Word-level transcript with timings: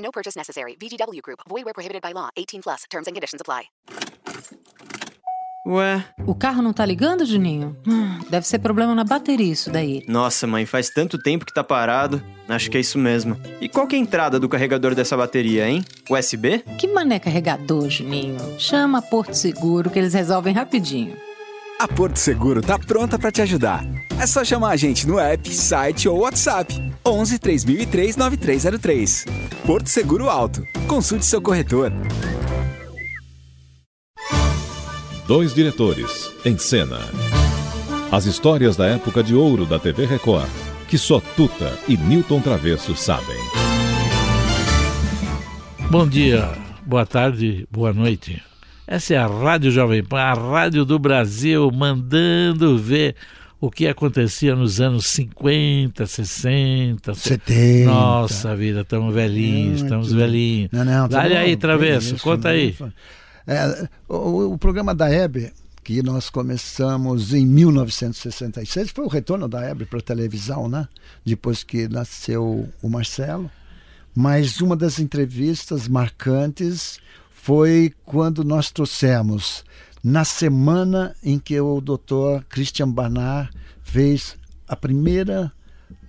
No 0.00 0.10
purchase 0.10 0.36
necessary. 0.36 0.76
VGW 0.80 1.20
Group. 1.22 1.40
Void 1.48 1.64
where 1.64 1.74
prohibited 1.74 2.00
by 2.02 2.12
law. 2.14 2.30
18 2.36 2.62
plus. 2.62 2.84
Terms 2.90 3.06
and 3.06 3.12
conditions 3.14 3.40
apply. 3.40 3.64
Ué, 5.66 6.02
O 6.26 6.34
carro 6.34 6.62
não 6.62 6.72
tá 6.72 6.86
ligando, 6.86 7.24
Juninho? 7.26 7.76
Hum, 7.86 8.18
Deve 8.30 8.46
ser 8.46 8.58
problema 8.60 8.94
na 8.94 9.04
bateria 9.04 9.52
isso 9.52 9.70
daí. 9.70 10.02
nossa, 10.08 10.46
mãe, 10.46 10.64
faz 10.64 10.88
tanto 10.88 11.18
tempo 11.18 11.44
que 11.44 11.52
tá 11.52 11.62
parado. 11.62 12.22
Acho 12.48 12.70
que 12.70 12.78
é 12.78 12.80
isso 12.80 12.98
mesmo. 12.98 13.36
E 13.60 13.68
qual 13.68 13.86
que 13.86 13.94
é 13.94 13.98
a 13.98 14.02
entrada 14.02 14.40
do 14.40 14.48
carregador 14.48 14.94
dessa 14.94 15.16
bateria, 15.18 15.68
hein? 15.68 15.84
USB? 16.08 16.60
Que 16.78 16.88
mané 16.88 17.18
carregador, 17.20 17.88
Juninho? 17.90 18.38
Chama 18.58 19.02
Porto 19.02 19.34
Seguro 19.34 19.90
que 19.90 19.98
eles 19.98 20.14
resolvem 20.14 20.54
rapidinho. 20.54 21.14
A 21.80 21.88
Porto 21.88 22.18
Seguro 22.18 22.60
tá 22.60 22.78
pronta 22.78 23.18
para 23.18 23.32
te 23.32 23.40
ajudar. 23.40 23.82
É 24.20 24.26
só 24.26 24.44
chamar 24.44 24.72
a 24.72 24.76
gente 24.76 25.08
no 25.08 25.18
app, 25.18 25.48
site 25.48 26.10
ou 26.10 26.18
WhatsApp. 26.18 26.74
11 27.02 27.38
3003 27.38 28.16
9303. 28.18 29.24
Porto 29.64 29.88
Seguro 29.88 30.28
Alto. 30.28 30.62
Consulte 30.86 31.24
seu 31.24 31.40
corretor. 31.40 31.90
Dois 35.26 35.54
diretores 35.54 36.30
em 36.44 36.58
cena. 36.58 36.98
As 38.12 38.26
histórias 38.26 38.76
da 38.76 38.84
época 38.86 39.22
de 39.22 39.34
ouro 39.34 39.64
da 39.64 39.78
TV 39.78 40.04
Record, 40.04 40.50
que 40.86 40.98
só 40.98 41.18
Tuta 41.34 41.78
e 41.88 41.96
Newton 41.96 42.42
Travesso 42.42 42.94
sabem. 42.94 43.38
Bom 45.90 46.06
dia, 46.06 46.46
boa 46.84 47.06
tarde, 47.06 47.66
boa 47.70 47.90
noite. 47.90 48.49
Essa 48.90 49.14
é 49.14 49.18
a 49.18 49.26
Rádio 49.28 49.70
Jovem 49.70 50.02
Pan, 50.02 50.18
a 50.18 50.34
rádio 50.34 50.84
do 50.84 50.98
Brasil, 50.98 51.70
mandando 51.70 52.76
ver 52.76 53.14
o 53.60 53.70
que 53.70 53.86
acontecia 53.86 54.56
nos 54.56 54.80
anos 54.80 55.06
50, 55.06 56.04
60, 56.04 57.14
70. 57.14 57.84
Nossa 57.88 58.56
vida, 58.56 58.80
estamos 58.80 59.14
velhinhos, 59.14 59.82
estamos 59.82 60.12
velhinhos. 60.12 60.70
Não, 60.72 60.84
não, 60.84 61.08
Dá 61.08 61.22
tudo 61.22 61.36
aí, 61.36 61.56
Travesso, 61.56 62.16
isso, 62.16 62.24
conta 62.24 62.48
aí. 62.48 62.76
É, 63.46 63.88
o, 64.08 64.54
o 64.54 64.58
programa 64.58 64.92
da 64.92 65.08
Hebe, 65.08 65.52
que 65.84 66.02
nós 66.02 66.28
começamos 66.28 67.32
em 67.32 67.46
1966, 67.46 68.90
foi 68.90 69.04
o 69.04 69.08
retorno 69.08 69.46
da 69.46 69.62
Hebe 69.62 69.84
para 69.84 70.00
a 70.00 70.02
televisão, 70.02 70.68
né? 70.68 70.88
Depois 71.24 71.62
que 71.62 71.86
nasceu 71.86 72.68
o 72.82 72.90
Marcelo. 72.90 73.48
Mas 74.12 74.60
uma 74.60 74.74
das 74.74 74.98
entrevistas 74.98 75.86
marcantes 75.86 76.98
foi 77.50 77.92
quando 78.04 78.44
nós 78.44 78.70
trouxemos, 78.70 79.64
na 80.04 80.24
semana 80.24 81.16
em 81.20 81.36
que 81.36 81.60
o 81.60 81.80
doutor 81.80 82.44
Christian 82.44 82.88
Barnard 82.88 83.50
fez 83.82 84.36
a 84.68 84.76
primeira 84.76 85.50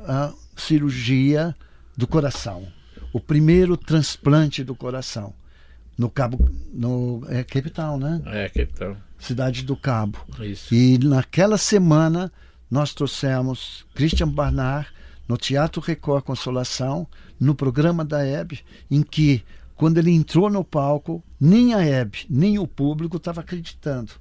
ah, 0.01 0.31
cirurgia 0.55 1.55
do 1.97 2.05
coração, 2.05 2.67
o 3.11 3.19
primeiro 3.19 3.75
transplante 3.75 4.63
do 4.63 4.75
coração 4.75 5.33
no 5.97 6.11
Cabo, 6.11 6.47
no 6.71 7.23
é, 7.27 7.43
Cape 7.43 7.71
Town, 7.71 7.97
né? 7.97 8.21
É, 8.27 8.51
então, 8.53 8.95
Cidade 9.17 9.63
do 9.63 9.75
Cabo. 9.75 10.19
isso. 10.41 10.71
E 10.71 10.99
naquela 10.99 11.57
semana 11.57 12.31
nós 12.69 12.93
trouxemos 12.93 13.83
Christian 13.95 14.29
Barnard 14.29 14.87
no 15.27 15.37
Teatro 15.37 15.81
Record 15.81 16.23
Consolação, 16.23 17.07
no 17.39 17.55
programa 17.55 18.05
da 18.05 18.23
Hebe, 18.23 18.59
em 18.91 19.01
que 19.01 19.43
quando 19.81 19.97
ele 19.97 20.11
entrou 20.11 20.47
no 20.47 20.63
palco, 20.63 21.23
nem 21.39 21.73
a 21.73 21.83
Hebe, 21.83 22.27
nem 22.29 22.59
o 22.59 22.67
público 22.67 23.17
estava 23.17 23.41
acreditando. 23.41 24.11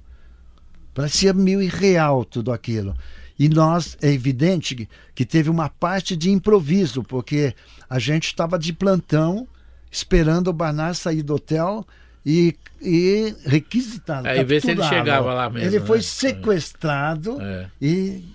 Parecia 0.91 1.35
meio 1.35 1.61
irreal 1.61 2.25
tudo 2.25 2.51
aquilo. 2.51 2.95
E 3.37 3.47
nós, 3.47 3.95
é 4.01 4.11
evidente 4.11 4.89
que, 5.13 5.23
teve 5.23 5.51
uma 5.51 5.69
parte 5.69 6.17
de 6.17 6.31
improviso, 6.31 7.03
porque 7.03 7.53
a 7.87 7.99
gente 7.99 8.25
estava 8.25 8.57
de 8.57 8.73
plantão 8.73 9.47
esperando 9.91 10.47
o 10.47 10.53
Barnard 10.53 10.97
sair 10.97 11.21
do 11.21 11.35
hotel 11.35 11.85
e, 12.25 12.55
e 12.81 13.35
requisitado. 13.45 14.27
Aí 14.27 14.43
vê 14.43 14.59
se 14.59 14.71
ele 14.71 14.81
chegava 14.81 15.31
lá 15.31 15.47
mesmo, 15.47 15.67
Ele 15.67 15.79
foi 15.85 15.97
né? 15.97 16.03
sequestrado 16.03 17.39
É. 17.39 17.69
e 17.79 18.25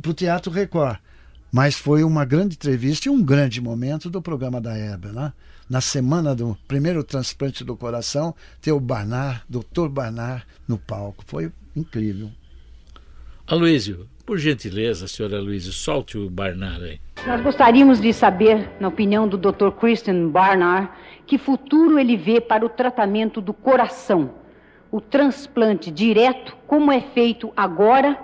para 0.00 0.12
o 0.12 0.14
Teatro 0.14 0.52
Record. 0.52 0.98
Mas 1.50 1.74
foi 1.74 2.04
uma 2.04 2.24
grande 2.24 2.54
entrevista 2.54 3.08
e 3.08 3.10
um 3.10 3.20
grande 3.20 3.60
momento 3.60 4.08
do 4.08 4.22
programa 4.22 4.60
da 4.60 4.78
Hebe, 4.78 5.08
né? 5.08 5.32
Na 5.68 5.82
semana 5.82 6.34
do 6.34 6.56
primeiro 6.66 7.04
transplante 7.04 7.62
do 7.62 7.76
coração, 7.76 8.34
ter 8.58 8.72
o 8.72 8.80
Barnard, 8.80 9.42
Dr. 9.46 9.88
Barnard, 9.90 10.42
no 10.66 10.78
palco. 10.78 11.22
Foi 11.26 11.52
incrível. 11.76 12.30
Aloysio, 13.46 14.08
por 14.24 14.38
gentileza, 14.38 15.06
senhor 15.06 15.34
Aloysio, 15.34 15.72
solte 15.72 16.16
o 16.16 16.30
Barnard 16.30 16.82
aí. 16.84 17.00
Nós 17.26 17.42
gostaríamos 17.42 18.00
de 18.00 18.14
saber, 18.14 18.70
na 18.80 18.88
opinião 18.88 19.28
do 19.28 19.36
Dr. 19.36 19.70
Christian 19.78 20.28
Barnard, 20.28 20.90
que 21.26 21.36
futuro 21.36 21.98
ele 21.98 22.16
vê 22.16 22.40
para 22.40 22.64
o 22.64 22.70
tratamento 22.70 23.38
do 23.38 23.52
coração. 23.52 24.30
O 24.90 25.02
transplante 25.02 25.90
direto, 25.90 26.56
como 26.66 26.90
é 26.90 27.02
feito 27.02 27.52
agora, 27.54 28.18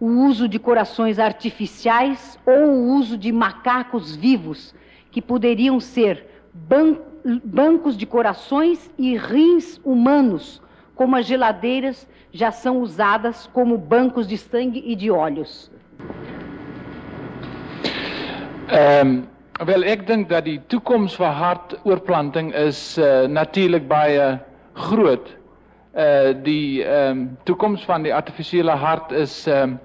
o 0.00 0.06
uso 0.26 0.48
de 0.48 0.58
corações 0.58 1.18
artificiais 1.18 2.38
ou 2.46 2.70
o 2.70 2.96
uso 2.96 3.18
de 3.18 3.30
macacos 3.30 4.16
vivos, 4.16 4.74
que 5.10 5.20
poderiam 5.20 5.78
ser 5.80 6.37
ban- 6.66 6.98
bancos 7.44 7.96
de 7.96 8.06
corações 8.06 8.90
e 8.98 9.16
rins 9.16 9.80
humanos, 9.84 10.60
como 10.94 11.16
as 11.16 11.26
geladeiras 11.26 12.08
já 12.32 12.50
são 12.50 12.80
usadas 12.80 13.48
como 13.52 13.78
bancos 13.78 14.26
de 14.26 14.36
sangue 14.36 14.82
e 14.86 14.96
de 14.96 15.10
óleos. 15.10 15.70
Ehm 18.70 19.22
wel 19.66 19.82
ek 19.90 20.04
dink 20.06 20.28
dat 20.30 20.44
die 20.46 20.60
toekoms 20.70 21.16
vir 21.18 21.32
hartoortplanting 21.34 22.52
is 22.54 22.94
uh, 22.98 23.26
natuurlik 23.26 23.88
baie 23.90 24.38
groot. 24.74 25.26
Uh 25.96 26.30
die 26.44 26.84
ehm 26.84 27.24
toekoms 27.44 27.82
van 27.84 28.02
die 28.06 28.14
artifisiële 28.14 28.70
hart 28.70 29.10
is 29.12 29.46
ehm 29.46 29.78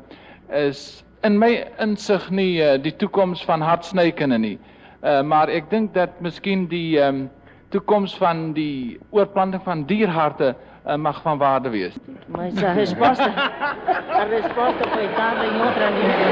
is 0.54 1.04
in 1.24 1.40
my 1.40 1.64
insig 1.82 2.30
nie 2.30 2.62
uh, 2.62 2.76
die 2.78 2.94
toekoms 2.96 3.42
van 3.46 3.62
hartsnykende 3.62 4.38
nie. 4.38 4.56
Uh 4.60 4.83
maar 5.04 5.50
ek 5.52 5.70
dink 5.70 5.94
dat 5.94 6.20
miskien 6.24 6.68
die 6.72 7.00
ehm 7.00 7.26
toekoms 7.74 8.14
van 8.18 8.52
die 8.54 9.00
oortplanting 9.10 9.64
van 9.66 9.82
dierharte 9.90 10.54
uh, 10.86 10.96
mag 10.96 11.22
van 11.22 11.38
waarde 11.38 11.70
wees. 11.70 11.96
Mas 12.28 12.64
a 12.64 12.74
resposta, 12.74 13.30
a 14.22 14.26
resposta 14.30 14.90
foi 14.94 15.08
dada 15.18 15.46
em 15.46 15.62
outra 15.62 15.90
língua. 15.90 16.28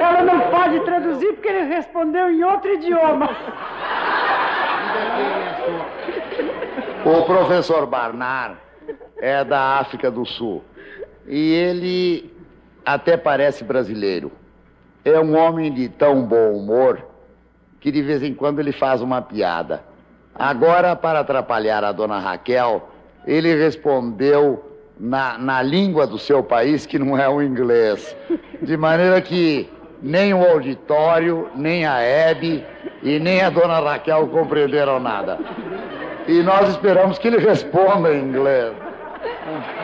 Ela 0.00 0.22
não 0.22 0.40
pode 0.50 0.80
traduzir 0.80 1.32
porque 1.32 1.48
ele 1.48 1.74
respondeu 1.74 2.30
em 2.30 2.44
outro 2.44 2.72
idioma. 2.74 3.30
O 7.04 7.22
professor 7.24 7.86
Barnard 7.86 8.56
é 9.20 9.44
da 9.44 9.78
África 9.78 10.10
do 10.10 10.24
Sul 10.24 10.62
e 11.26 11.54
ele 11.54 12.32
até 12.86 13.16
parece 13.16 13.64
brasileiro. 13.64 14.30
É 15.04 15.18
um 15.18 15.36
homem 15.36 15.72
de 15.72 15.88
tão 15.88 16.22
bom 16.22 16.52
humor 16.52 17.07
que 17.80 17.90
de 17.90 18.02
vez 18.02 18.22
em 18.22 18.34
quando 18.34 18.58
ele 18.58 18.72
faz 18.72 19.00
uma 19.00 19.22
piada. 19.22 19.82
Agora, 20.34 20.94
para 20.94 21.20
atrapalhar 21.20 21.82
a 21.84 21.92
dona 21.92 22.18
Raquel, 22.18 22.88
ele 23.26 23.54
respondeu 23.54 24.64
na, 24.98 25.38
na 25.38 25.62
língua 25.62 26.06
do 26.06 26.18
seu 26.18 26.42
país, 26.42 26.86
que 26.86 26.98
não 26.98 27.18
é 27.18 27.28
o 27.28 27.42
inglês. 27.42 28.16
De 28.62 28.76
maneira 28.76 29.20
que 29.20 29.68
nem 30.02 30.32
o 30.32 30.44
auditório, 30.44 31.48
nem 31.54 31.84
a 31.84 32.00
Hebe 32.00 32.64
e 33.02 33.18
nem 33.18 33.42
a 33.42 33.50
dona 33.50 33.80
Raquel 33.80 34.28
compreenderam 34.28 35.00
nada. 35.00 35.38
E 36.26 36.42
nós 36.42 36.68
esperamos 36.68 37.18
que 37.18 37.28
ele 37.28 37.38
responda 37.38 38.12
em 38.14 38.22
inglês. 38.22 38.72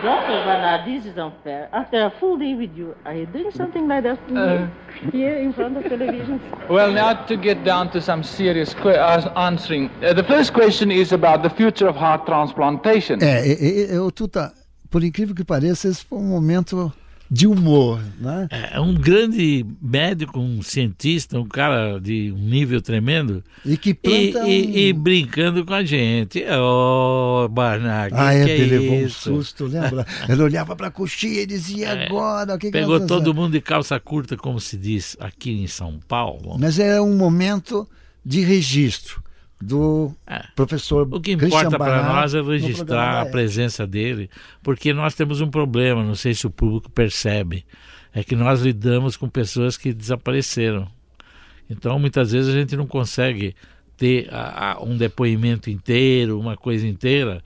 Dr. 0.02 0.44
Bernard, 0.44 0.84
this 0.86 1.06
is 1.06 1.16
unfair. 1.16 1.68
After 1.72 2.04
a 2.04 2.10
full 2.20 2.36
day 2.36 2.54
with 2.54 2.76
you, 2.76 2.94
are 3.06 3.14
you 3.14 3.26
doing 3.26 3.50
something 3.50 3.88
like 3.88 4.02
that 4.04 4.18
to 4.28 4.34
me? 4.34 4.68
Here 5.10 5.36
in 5.38 5.52
front 5.52 5.76
of 5.78 5.84
television? 5.84 6.40
Well, 6.68 6.92
now 6.92 7.14
to 7.26 7.36
get 7.36 7.64
down 7.64 7.90
to 7.92 8.00
some 8.00 8.22
serious 8.22 8.74
que- 8.74 8.90
uh, 8.98 9.32
answering. 9.36 9.90
Uh, 10.02 10.12
the 10.12 10.24
first 10.24 10.52
question 10.52 10.90
is 10.90 11.12
about 11.12 11.42
the 11.42 11.50
future 11.50 11.88
of 11.88 11.96
heart 11.96 12.26
transplantation. 12.26 13.18
É, 13.22 13.46
eu, 13.94 14.10
Tuta, 14.10 14.52
por 14.90 15.02
incrível 15.02 15.34
que 15.34 15.44
pareça, 15.44 15.88
esse 15.88 16.04
foi 16.04 16.18
um 16.18 16.28
momento 16.28 16.92
de 17.30 17.46
humor, 17.46 18.00
né? 18.20 18.48
É 18.50 18.78
um 18.78 18.94
grande 18.94 19.64
médico, 19.80 20.38
um 20.38 20.62
cientista, 20.62 21.38
um 21.38 21.46
cara 21.46 21.98
de 21.98 22.32
um 22.36 22.38
nível 22.38 22.80
tremendo. 22.80 23.42
E 23.64 23.76
que 23.76 23.94
planta 23.94 24.40
e, 24.40 24.42
um... 24.42 24.46
e, 24.46 24.88
e 24.88 24.92
brincando 24.92 25.64
com 25.64 25.74
a 25.74 25.84
gente. 25.84 26.44
Ô, 26.44 27.44
oh, 27.44 27.48
Barnac, 27.48 28.14
ah, 28.14 28.30
que 28.30 28.36
é, 28.36 28.44
que 28.44 28.50
é 28.50 28.58
ele 28.58 28.78
levou 28.78 28.98
um 28.98 29.08
susto, 29.08 29.64
lembra? 29.64 30.06
ele 30.28 30.42
olhava 30.42 30.76
pra 30.76 30.90
coxinha 30.90 31.40
e 31.40 31.46
dizia, 31.46 31.88
É, 31.88 32.06
agora, 32.06 32.54
o 32.54 32.58
que 32.58 32.66
que 32.66 32.72
Pegou 32.72 32.98
nós 32.98 33.08
todo 33.08 33.34
mundo 33.34 33.52
de 33.52 33.60
calça 33.60 33.98
curta, 33.98 34.36
como 34.36 34.60
se 34.60 34.76
diz 34.76 35.16
aqui 35.18 35.50
em 35.50 35.66
São 35.66 35.98
Paulo. 36.06 36.56
Mas 36.58 36.78
é 36.78 37.00
um 37.00 37.16
momento 37.16 37.88
de 38.24 38.40
registro 38.42 39.23
do 39.60 40.12
professor 40.56 41.08
É. 41.10 41.16
O 41.16 41.20
que 41.20 41.32
importa 41.32 41.78
para 41.78 42.02
nós 42.02 42.34
é 42.34 42.42
registrar 42.42 43.22
a 43.22 43.26
presença 43.26 43.86
dele, 43.86 44.28
porque 44.62 44.92
nós 44.92 45.14
temos 45.14 45.40
um 45.40 45.48
problema, 45.48 46.02
não 46.02 46.14
sei 46.14 46.34
se 46.34 46.46
o 46.46 46.50
público 46.50 46.90
percebe, 46.90 47.64
é 48.12 48.22
que 48.22 48.36
nós 48.36 48.60
lidamos 48.60 49.16
com 49.16 49.28
pessoas 49.28 49.76
que 49.76 49.92
desapareceram. 49.92 50.86
Então, 51.68 51.98
muitas 51.98 52.32
vezes 52.32 52.54
a 52.54 52.58
gente 52.58 52.76
não 52.76 52.86
consegue 52.86 53.54
ter 53.96 54.28
a- 54.32 54.72
a- 54.72 54.82
um 54.82 54.96
depoimento 54.96 55.70
inteiro, 55.70 56.38
uma 56.38 56.56
coisa 56.56 56.86
inteira, 56.86 57.42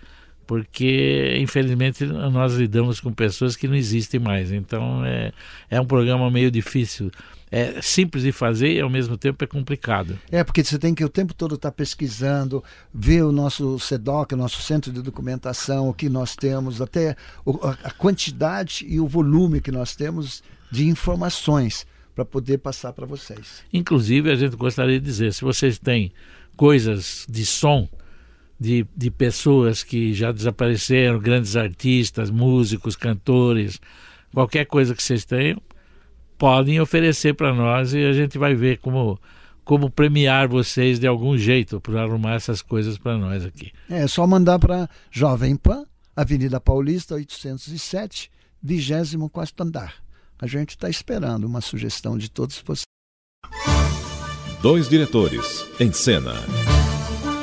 porque 0.48 1.36
infelizmente 1.38 2.06
nós 2.06 2.54
lidamos 2.54 3.00
com 3.00 3.12
pessoas 3.12 3.54
que 3.54 3.68
não 3.68 3.74
existem 3.74 4.18
mais. 4.18 4.50
Então 4.50 5.04
é, 5.04 5.30
é 5.68 5.78
um 5.78 5.84
programa 5.84 6.30
meio 6.30 6.50
difícil. 6.50 7.12
É 7.50 7.82
simples 7.82 8.24
de 8.24 8.32
fazer 8.32 8.72
e 8.72 8.80
ao 8.80 8.88
mesmo 8.88 9.18
tempo 9.18 9.44
é 9.44 9.46
complicado. 9.46 10.18
É, 10.32 10.42
porque 10.42 10.64
você 10.64 10.78
tem 10.78 10.94
que 10.94 11.04
o 11.04 11.08
tempo 11.08 11.34
todo 11.34 11.54
estar 11.54 11.70
pesquisando, 11.70 12.64
ver 12.92 13.24
o 13.24 13.30
nosso 13.30 13.78
CEDOC, 13.78 14.32
o 14.32 14.38
nosso 14.38 14.62
centro 14.62 14.90
de 14.90 15.02
documentação, 15.02 15.90
o 15.90 15.92
que 15.92 16.08
nós 16.08 16.34
temos, 16.34 16.80
até 16.80 17.14
a 17.84 17.90
quantidade 17.90 18.86
e 18.88 18.98
o 18.98 19.06
volume 19.06 19.60
que 19.60 19.70
nós 19.70 19.94
temos 19.94 20.42
de 20.70 20.88
informações 20.88 21.86
para 22.14 22.24
poder 22.24 22.56
passar 22.56 22.94
para 22.94 23.04
vocês. 23.04 23.62
Inclusive, 23.70 24.30
a 24.30 24.34
gente 24.34 24.56
gostaria 24.56 24.98
de 24.98 25.04
dizer, 25.04 25.34
se 25.34 25.42
vocês 25.42 25.78
têm 25.78 26.10
coisas 26.56 27.26
de 27.28 27.44
som 27.44 27.86
de, 28.58 28.86
de 28.96 29.10
pessoas 29.10 29.84
que 29.84 30.12
já 30.12 30.32
desapareceram, 30.32 31.18
grandes 31.18 31.56
artistas, 31.56 32.30
músicos, 32.30 32.96
cantores, 32.96 33.80
qualquer 34.32 34.66
coisa 34.66 34.94
que 34.94 35.02
vocês 35.02 35.24
tenham, 35.24 35.60
podem 36.36 36.80
oferecer 36.80 37.34
para 37.34 37.54
nós 37.54 37.92
e 37.94 38.04
a 38.04 38.12
gente 38.12 38.38
vai 38.38 38.54
ver 38.54 38.78
como, 38.78 39.18
como 39.64 39.90
premiar 39.90 40.48
vocês 40.48 40.98
de 40.98 41.06
algum 41.06 41.36
jeito 41.36 41.80
por 41.80 41.96
arrumar 41.96 42.34
essas 42.34 42.60
coisas 42.62 42.98
para 42.98 43.16
nós 43.16 43.44
aqui. 43.44 43.72
É 43.88 44.06
só 44.06 44.26
mandar 44.26 44.58
para 44.58 44.88
Jovem 45.10 45.56
Pan, 45.56 45.84
Avenida 46.16 46.60
Paulista 46.60 47.14
807, 47.14 48.30
24 48.62 49.54
andar. 49.60 49.94
A 50.40 50.46
gente 50.46 50.70
está 50.70 50.88
esperando 50.88 51.44
uma 51.44 51.60
sugestão 51.60 52.16
de 52.16 52.30
todos 52.30 52.62
vocês. 52.64 52.84
Dois 54.62 54.88
diretores 54.88 55.64
em 55.78 55.92
cena. 55.92 56.34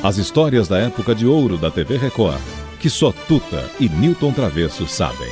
As 0.06 0.18
histórias 0.18 0.68
da 0.68 0.78
época 0.78 1.16
de 1.16 1.26
ouro 1.26 1.58
da 1.58 1.72
TV 1.72 1.98
Record, 1.98 2.40
que 2.80 2.92
só 2.92 3.12
Tuta 3.12 3.68
e 3.80 3.90
Newton 3.90 4.32
Travesso 4.34 4.88
sabem. 4.88 5.32